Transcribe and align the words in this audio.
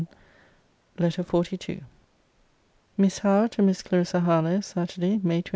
LETTER 0.97 1.21
XLII 1.21 1.83
MISS 2.97 3.19
HOWE, 3.19 3.45
TO 3.45 3.61
MISS 3.61 3.83
CLARISSA 3.83 4.21
HARLOWE 4.21 4.61
SATURDAY, 4.61 5.17
MAY 5.21 5.43
20. 5.43 5.49